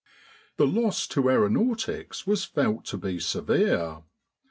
[0.57, 4.01] The loss to aeronautics was felt to be severe.